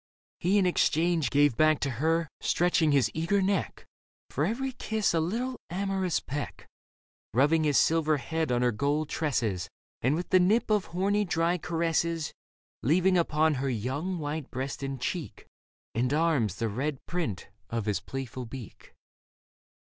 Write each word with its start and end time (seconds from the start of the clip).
He, 0.39 0.57
in 0.57 0.65
exchange, 0.65 1.25
17 1.25 1.41
1 1.41 1.41
8 1.43 1.43
Leda 1.43 1.43
Gave 1.51 1.57
back 1.57 1.79
to 1.81 1.89
her, 2.01 2.27
stretching 2.41 2.91
his 2.91 3.11
eager 3.13 3.39
neck, 3.39 3.85
For 4.31 4.43
every 4.43 4.71
kiss 4.71 5.13
a 5.13 5.17
Httle 5.17 5.57
amorous 5.69 6.19
peck; 6.19 6.65
Rubbing 7.35 7.65
his 7.65 7.77
silver 7.77 8.17
head 8.17 8.51
on 8.51 8.63
her 8.63 8.71
gold 8.71 9.09
tresses, 9.09 9.69
And 10.01 10.15
with 10.15 10.29
the 10.31 10.39
nip 10.39 10.71
of 10.71 10.85
horny 10.85 11.23
dry 11.23 11.59
caresses 11.59 12.33
Leaving 12.81 13.15
upon 13.15 13.53
her 13.61 13.69
young 13.69 14.17
white 14.17 14.49
breast 14.49 14.81
and 14.81 14.99
cheek 14.99 15.45
And 15.93 16.11
arms 16.11 16.55
the 16.55 16.67
red 16.67 16.97
print 17.05 17.49
of 17.69 17.85
his 17.85 17.99
playful 17.99 18.47
beak. 18.47 18.95